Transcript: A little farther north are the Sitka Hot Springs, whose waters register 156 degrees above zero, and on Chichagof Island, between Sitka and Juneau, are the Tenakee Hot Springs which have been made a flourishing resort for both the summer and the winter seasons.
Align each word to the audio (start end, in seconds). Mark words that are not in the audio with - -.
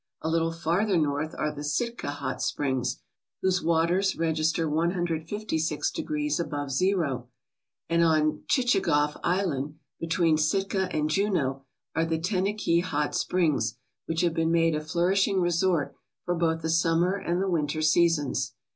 A 0.23 0.29
little 0.31 0.51
farther 0.51 0.97
north 0.97 1.35
are 1.37 1.53
the 1.53 1.63
Sitka 1.63 2.09
Hot 2.09 2.41
Springs, 2.41 3.03
whose 3.43 3.61
waters 3.63 4.15
register 4.15 4.67
156 4.67 5.91
degrees 5.91 6.39
above 6.39 6.71
zero, 6.71 7.27
and 7.87 8.03
on 8.03 8.41
Chichagof 8.47 9.15
Island, 9.23 9.75
between 9.99 10.39
Sitka 10.39 10.89
and 10.91 11.07
Juneau, 11.07 11.65
are 11.93 12.05
the 12.05 12.17
Tenakee 12.17 12.81
Hot 12.81 13.13
Springs 13.13 13.77
which 14.07 14.21
have 14.21 14.33
been 14.33 14.51
made 14.51 14.73
a 14.73 14.81
flourishing 14.81 15.39
resort 15.39 15.93
for 16.25 16.33
both 16.33 16.63
the 16.63 16.69
summer 16.71 17.13
and 17.15 17.39
the 17.39 17.47
winter 17.47 17.83
seasons. 17.83 18.55